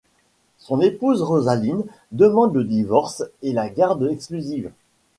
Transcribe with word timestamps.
Son 0.57 0.81
épouse 0.81 1.21
Rosalind 1.21 1.85
demande 2.11 2.55
le 2.55 2.63
divorce 2.63 3.23
et 3.43 3.53
la 3.53 3.69
garde 3.69 4.09
exclusive. 4.11 4.71